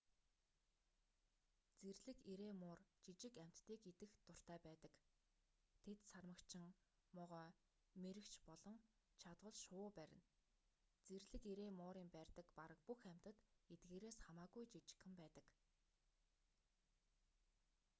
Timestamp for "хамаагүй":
14.25-14.63